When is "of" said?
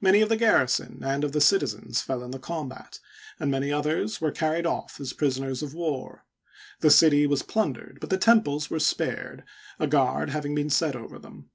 0.20-0.28, 1.24-1.32, 5.64-5.74